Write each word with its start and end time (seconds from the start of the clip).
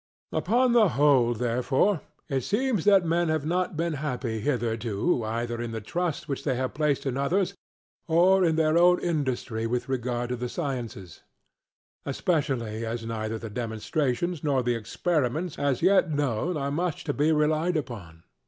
Upon 0.31 0.71
the 0.73 0.89
whole 0.97 1.35
therefore, 1.35 2.01
it 2.27 2.41
seems 2.41 2.85
that 2.85 3.05
men 3.05 3.29
have 3.29 3.45
not 3.45 3.77
been 3.77 3.93
happy 3.93 4.39
hitherto 4.39 5.23
either 5.23 5.61
in 5.61 5.73
the 5.73 5.79
trust 5.79 6.27
which 6.27 6.43
they 6.43 6.55
have 6.55 6.73
placed 6.73 7.05
in 7.05 7.17
others 7.17 7.53
or 8.07 8.43
in 8.43 8.55
their 8.55 8.79
own 8.79 8.99
industry 8.99 9.67
with 9.67 9.87
regard 9.87 10.29
to 10.29 10.35
the 10.35 10.49
sciences; 10.49 11.21
especially 12.03 12.83
as 12.83 13.05
neither 13.05 13.37
the 13.37 13.51
demonstrations 13.51 14.43
nor 14.43 14.63
the 14.63 14.73
experiments 14.73 15.59
as 15.59 15.83
yet 15.83 16.09
known 16.09 16.57
are 16.57 16.71
much 16.71 17.03
to 17.03 17.13
be 17.13 17.31
relied 17.31 17.77
upon. 17.77 18.23